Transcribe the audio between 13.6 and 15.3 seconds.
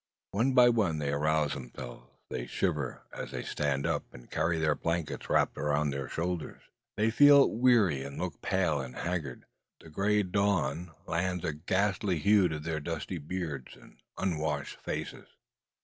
and unwashed faces.